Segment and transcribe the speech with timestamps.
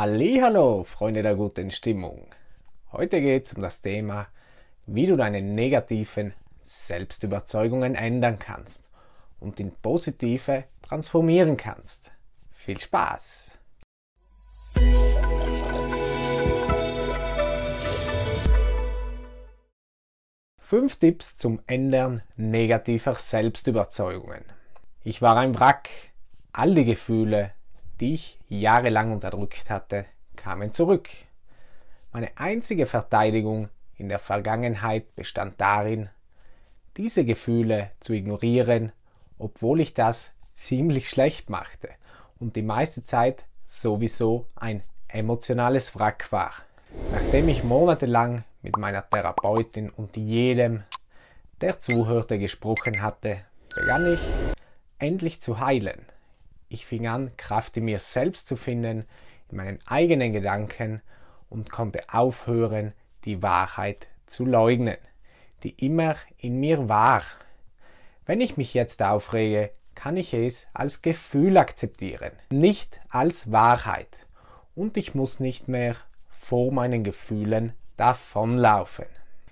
[0.00, 2.28] Hallo, Freunde der guten Stimmung.
[2.92, 4.28] Heute geht es um das Thema,
[4.86, 8.90] wie du deine negativen Selbstüberzeugungen ändern kannst
[9.40, 12.12] und in positive transformieren kannst.
[12.52, 13.58] Viel Spaß!
[20.60, 24.44] Fünf Tipps zum Ändern negativer Selbstüberzeugungen.
[25.02, 25.88] Ich war ein Wrack.
[26.52, 27.52] All die Gefühle,
[28.00, 30.06] die ich jahrelang unterdrückt hatte,
[30.36, 31.08] kamen zurück.
[32.12, 36.08] Meine einzige Verteidigung in der Vergangenheit bestand darin,
[36.96, 38.92] diese Gefühle zu ignorieren,
[39.38, 41.90] obwohl ich das ziemlich schlecht machte
[42.38, 46.52] und die meiste Zeit sowieso ein emotionales Wrack war.
[47.12, 50.82] Nachdem ich monatelang mit meiner Therapeutin und jedem,
[51.60, 54.20] der zuhörte, gesprochen hatte, begann ich
[54.98, 56.04] endlich zu heilen.
[56.68, 59.06] Ich fing an, Kraft in mir selbst zu finden,
[59.50, 61.00] in meinen eigenen Gedanken
[61.48, 62.92] und konnte aufhören,
[63.24, 64.98] die Wahrheit zu leugnen,
[65.62, 67.22] die immer in mir war.
[68.26, 74.08] Wenn ich mich jetzt aufrege, kann ich es als Gefühl akzeptieren, nicht als Wahrheit.
[74.74, 75.96] Und ich muss nicht mehr
[76.28, 79.06] vor meinen Gefühlen davonlaufen.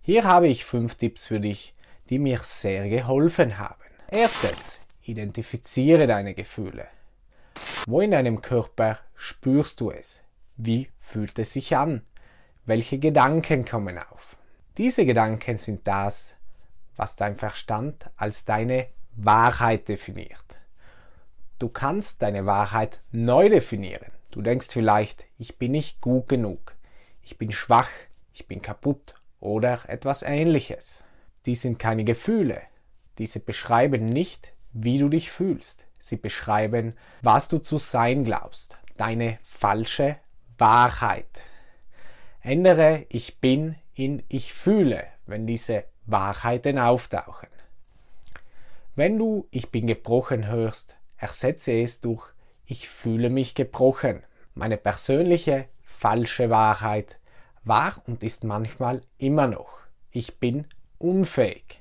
[0.00, 1.74] Hier habe ich fünf Tipps für dich,
[2.10, 3.84] die mir sehr geholfen haben.
[4.08, 6.88] Erstens, identifiziere deine Gefühle.
[7.86, 10.22] Wo in deinem Körper spürst du es?
[10.56, 12.02] Wie fühlt es sich an?
[12.64, 14.36] Welche Gedanken kommen auf?
[14.78, 16.34] Diese Gedanken sind das,
[16.96, 18.86] was dein Verstand als deine
[19.16, 20.58] Wahrheit definiert.
[21.58, 24.10] Du kannst deine Wahrheit neu definieren.
[24.30, 26.74] Du denkst vielleicht, ich bin nicht gut genug,
[27.22, 27.90] ich bin schwach,
[28.32, 31.04] ich bin kaputt oder etwas ähnliches.
[31.44, 32.62] Dies sind keine Gefühle.
[33.18, 35.86] Diese beschreiben nicht, wie du dich fühlst.
[35.98, 38.78] Sie beschreiben, was du zu sein glaubst.
[38.96, 40.16] Deine falsche
[40.58, 41.42] Wahrheit.
[42.40, 47.48] Ändere ich bin in ich fühle, wenn diese Wahrheiten auftauchen.
[48.94, 52.26] Wenn du ich bin gebrochen hörst, ersetze es durch
[52.66, 54.22] ich fühle mich gebrochen.
[54.54, 57.18] Meine persönliche falsche Wahrheit
[57.64, 60.66] war und ist manchmal immer noch ich bin
[60.98, 61.80] unfähig.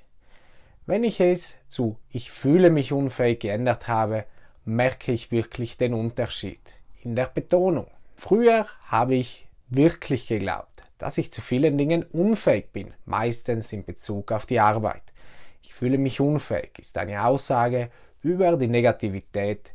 [0.92, 4.26] Wenn ich es zu ich fühle mich unfähig geändert habe,
[4.66, 6.60] merke ich wirklich den Unterschied
[7.02, 7.88] in der Betonung.
[8.18, 14.34] Früher habe ich wirklich geglaubt, dass ich zu vielen Dingen unfähig bin, meistens in Bezug
[14.34, 15.04] auf die Arbeit.
[15.62, 17.90] Ich fühle mich unfähig ist eine Aussage
[18.22, 19.72] über die Negativität,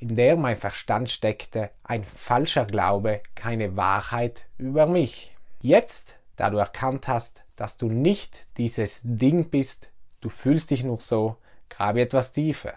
[0.00, 5.32] in der mein Verstand steckte, ein falscher Glaube, keine Wahrheit über mich.
[5.60, 9.92] Jetzt, da du erkannt hast, dass du nicht dieses Ding bist,
[10.26, 11.36] du fühlst dich nur so,
[11.68, 12.74] grabe etwas tiefer.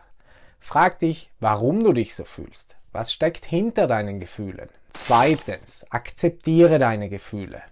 [0.59, 2.77] Frag dich, warum du dich so fühlst.
[2.91, 4.69] Was steckt hinter deinen Gefühlen?
[4.91, 7.63] Zweitens, akzeptiere deine Gefühle.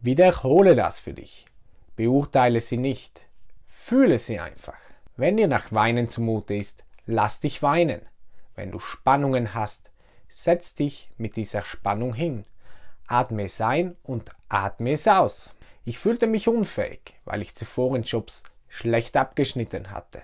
[0.00, 1.44] Wiederhole das für dich.
[1.94, 3.26] Beurteile sie nicht.
[3.66, 4.80] Fühle sie einfach.
[5.18, 8.00] Wenn dir nach Weinen zumute ist, lass dich weinen.
[8.54, 9.90] Wenn du Spannungen hast,
[10.30, 12.46] setz dich mit dieser Spannung hin.
[13.06, 15.52] Atme es ein und atme es aus.
[15.88, 20.20] Ich fühlte mich unfähig, weil ich zuvor in Jobs schlecht abgeschnitten hatte.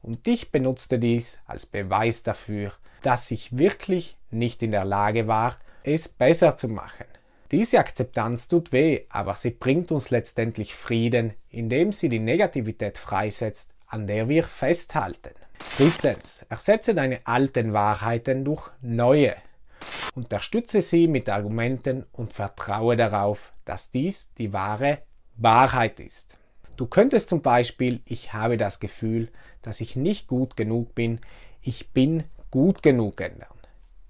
[0.00, 5.58] Und ich benutzte dies als Beweis dafür, dass ich wirklich nicht in der Lage war,
[5.82, 7.06] es besser zu machen.
[7.50, 13.74] Diese Akzeptanz tut weh, aber sie bringt uns letztendlich Frieden, indem sie die Negativität freisetzt,
[13.88, 15.34] an der wir festhalten.
[15.78, 19.34] Drittens, ersetze deine alten Wahrheiten durch neue.
[20.14, 24.98] Unterstütze sie mit Argumenten und vertraue darauf, dass dies die wahre
[25.36, 26.36] Wahrheit ist.
[26.76, 29.30] Du könntest zum Beispiel, ich habe das Gefühl,
[29.62, 31.20] dass ich nicht gut genug bin,
[31.60, 33.48] ich bin gut genug ändern.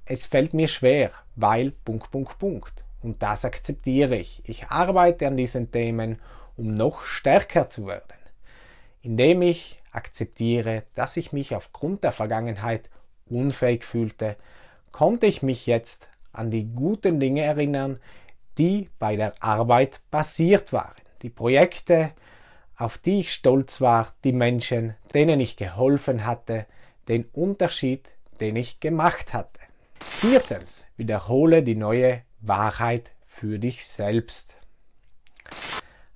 [0.05, 2.85] Es fällt mir schwer, weil Punkt, Punkt, Punkt.
[3.03, 4.43] Und das akzeptiere ich.
[4.45, 6.21] Ich arbeite an diesen Themen,
[6.57, 8.13] um noch stärker zu werden.
[9.03, 12.89] Indem ich akzeptiere, dass ich mich aufgrund der Vergangenheit
[13.27, 14.37] unfähig fühlte,
[14.93, 17.99] konnte ich mich jetzt an die guten Dinge erinnern,
[18.59, 20.95] die bei der Arbeit passiert waren.
[21.23, 22.13] Die Projekte,
[22.77, 26.67] auf die ich stolz war, die Menschen, denen ich geholfen hatte,
[27.09, 29.61] den Unterschied, den ich gemacht hatte.
[30.01, 34.57] Viertens, wiederhole die neue Wahrheit für dich selbst.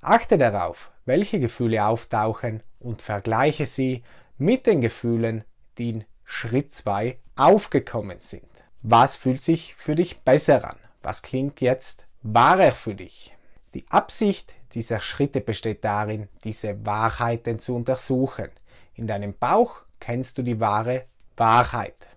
[0.01, 4.03] Achte darauf, welche Gefühle auftauchen und vergleiche sie
[4.39, 5.45] mit den Gefühlen,
[5.79, 8.66] die in Schritt 2 aufgekommen sind.
[8.83, 10.77] Was fühlt sich für dich besser an?
[11.03, 13.35] Was klingt jetzt wahrer für dich?
[13.75, 18.51] Die Absicht dieser Schritte besteht darin, diese Wahrheiten zu untersuchen.
[18.95, 21.05] In deinem Bauch kennst du die wahre
[21.37, 22.09] Wahrheit.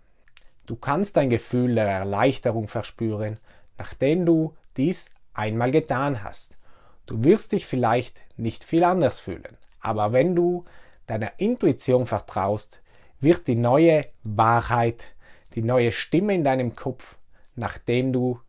[0.66, 3.40] Du kannst ein Gefühl der Erleichterung verspüren,
[3.78, 6.58] nachdem du dies einmal getan hast.
[7.06, 10.66] Du wirst dich vielleicht nicht viel anders fühlen, aber wenn du
[11.08, 12.82] deiner Intuition vertraust,
[13.20, 15.12] wird die neue Wahrheit,
[15.56, 17.18] die neue Stimme in deinem Kopf,
[17.56, 18.40] nachdem du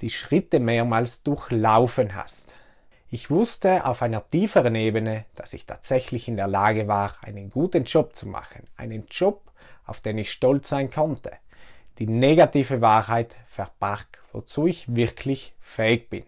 [0.00, 2.56] die Schritte mehrmals durchlaufen hast.
[3.10, 7.84] Ich wusste auf einer tieferen Ebene, dass ich tatsächlich in der Lage war, einen guten
[7.84, 9.52] Job zu machen, einen Job,
[9.84, 11.30] auf den ich stolz sein konnte.
[11.98, 16.24] Die negative Wahrheit verbarg, wozu ich wirklich fähig bin.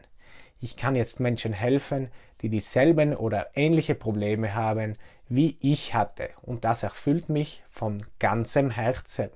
[0.60, 2.10] Ich kann jetzt Menschen helfen,
[2.42, 4.96] die dieselben oder ähnliche Probleme haben,
[5.28, 9.30] wie ich hatte, und das erfüllt mich von ganzem Herzen.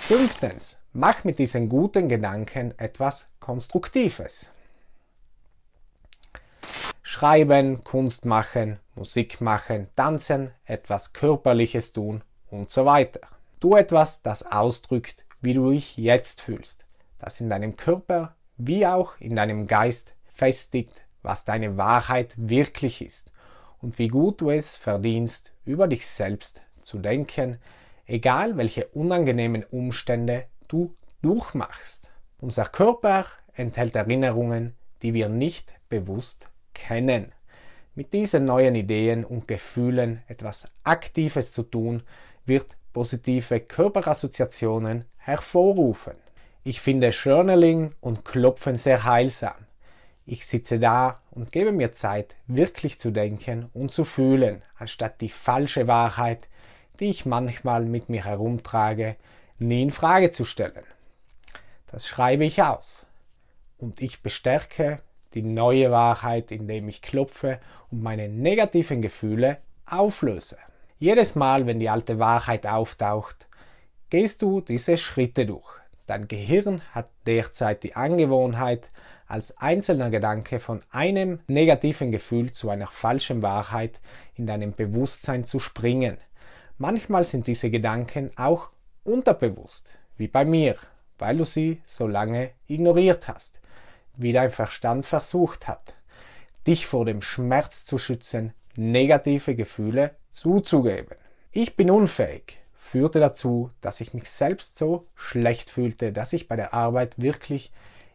[0.00, 4.50] Fünftens, mach mit diesen guten Gedanken etwas Konstruktives.
[7.02, 13.20] Schreiben, Kunst machen, Musik machen, tanzen, etwas Körperliches tun und so weiter.
[13.60, 16.84] Tu etwas, das ausdrückt, wie du dich jetzt fühlst,
[17.18, 23.30] das in deinem Körper wie auch in deinem Geist festigt, was deine Wahrheit wirklich ist
[23.80, 27.58] und wie gut du es verdienst, über dich selbst zu denken,
[28.06, 32.12] egal welche unangenehmen Umstände du durchmachst.
[32.38, 37.32] Unser Körper enthält Erinnerungen, die wir nicht bewusst kennen.
[37.94, 42.02] Mit diesen neuen Ideen und Gefühlen etwas Aktives zu tun,
[42.46, 46.14] wird positive Körperassoziationen hervorrufen.
[46.64, 49.66] Ich finde Journaling und Klopfen sehr heilsam.
[50.24, 55.28] Ich sitze da und gebe mir Zeit, wirklich zu denken und zu fühlen, anstatt die
[55.28, 56.48] falsche Wahrheit,
[57.02, 59.16] die ich manchmal mit mir herumtrage,
[59.58, 60.84] nie in Frage zu stellen.
[61.90, 63.06] Das schreibe ich aus.
[63.76, 65.00] Und ich bestärke
[65.34, 67.58] die neue Wahrheit, indem ich klopfe
[67.90, 70.58] und meine negativen Gefühle auflöse.
[71.00, 73.48] Jedes Mal, wenn die alte Wahrheit auftaucht,
[74.08, 75.68] gehst du diese Schritte durch.
[76.06, 78.90] Dein Gehirn hat derzeit die Angewohnheit,
[79.26, 84.00] als einzelner Gedanke von einem negativen Gefühl zu einer falschen Wahrheit
[84.36, 86.18] in deinem Bewusstsein zu springen.
[86.82, 88.70] Manchmal sind diese Gedanken auch
[89.04, 90.74] unterbewusst, wie bei mir,
[91.16, 93.60] weil du sie so lange ignoriert hast,
[94.16, 95.94] wie dein Verstand versucht hat,
[96.66, 101.16] dich vor dem Schmerz zu schützen, negative Gefühle zuzugeben.
[101.52, 106.56] Ich bin unfähig führte dazu, dass ich mich selbst so schlecht fühlte, dass ich bei
[106.56, 107.70] der Arbeit wirklich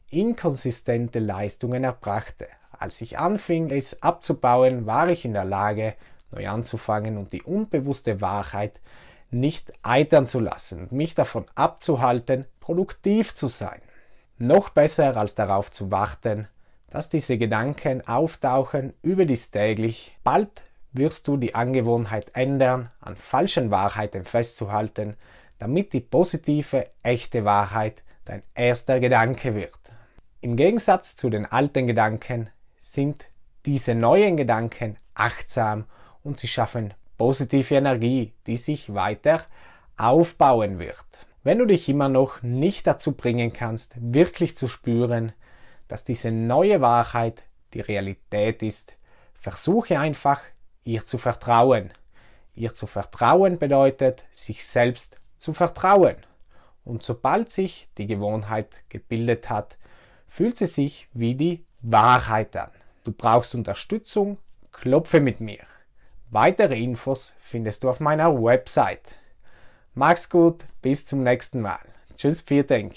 [0.10, 2.50] inkonsistente Leistungen erbrachte.
[2.72, 5.96] Als ich anfing, es abzubauen, war ich in der Lage,
[6.32, 8.80] neu anzufangen und die unbewusste Wahrheit
[9.30, 13.82] nicht eitern zu lassen und mich davon abzuhalten, produktiv zu sein.
[14.38, 16.48] Noch besser als darauf zu warten,
[16.90, 20.18] dass diese Gedanken auftauchen, überdies täglich.
[20.24, 20.64] Bald
[20.94, 25.18] wirst du die Angewohnheit ändern, an falschen Wahrheiten festzuhalten,
[25.60, 29.80] damit die positive, echte Wahrheit dein erster Gedanke wird.
[30.42, 33.28] Im Gegensatz zu den alten Gedanken sind
[33.66, 35.86] diese neuen Gedanken achtsam
[36.28, 39.46] und sie schaffen positive Energie, die sich weiter
[39.96, 41.06] aufbauen wird.
[41.44, 45.32] Wenn du dich immer noch nicht dazu bringen kannst, wirklich zu spüren,
[45.88, 48.98] dass diese neue Wahrheit die Realität ist,
[49.34, 50.42] versuche einfach,
[50.84, 51.92] ihr zu vertrauen.
[52.54, 56.18] Ihr zu vertrauen bedeutet, sich selbst zu vertrauen.
[56.84, 59.78] Und sobald sich die Gewohnheit gebildet hat,
[60.28, 62.72] fühlt sie sich wie die Wahrheit an.
[63.06, 64.38] Du brauchst Unterstützung,
[64.72, 65.66] klopfe mit mir.
[66.30, 69.16] Weitere Infos findest du auf meiner Website.
[69.94, 71.80] Mach's gut, bis zum nächsten Mal.
[72.18, 72.94] Tschüss, vielen Dank.